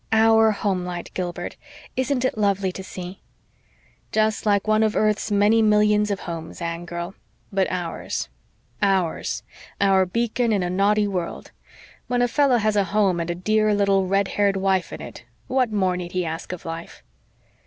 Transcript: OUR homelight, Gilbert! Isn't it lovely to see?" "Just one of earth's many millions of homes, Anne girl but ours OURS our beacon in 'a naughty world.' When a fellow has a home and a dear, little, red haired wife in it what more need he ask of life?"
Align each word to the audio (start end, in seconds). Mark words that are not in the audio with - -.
OUR 0.11 0.51
homelight, 0.51 1.13
Gilbert! 1.13 1.57
Isn't 1.95 2.25
it 2.25 2.35
lovely 2.35 2.71
to 2.71 2.83
see?" 2.83 3.21
"Just 4.11 4.47
one 4.47 4.81
of 4.81 4.95
earth's 4.95 5.29
many 5.29 5.61
millions 5.61 6.09
of 6.09 6.21
homes, 6.21 6.59
Anne 6.59 6.85
girl 6.85 7.13
but 7.53 7.67
ours 7.71 8.27
OURS 8.81 9.43
our 9.79 10.07
beacon 10.07 10.51
in 10.51 10.63
'a 10.63 10.71
naughty 10.71 11.07
world.' 11.07 11.51
When 12.07 12.23
a 12.23 12.27
fellow 12.27 12.57
has 12.57 12.75
a 12.75 12.85
home 12.85 13.19
and 13.19 13.29
a 13.29 13.35
dear, 13.35 13.75
little, 13.75 14.07
red 14.07 14.29
haired 14.29 14.57
wife 14.57 14.91
in 14.91 15.01
it 15.03 15.23
what 15.45 15.71
more 15.71 15.95
need 15.95 16.13
he 16.13 16.25
ask 16.25 16.51
of 16.51 16.65
life?" 16.65 17.03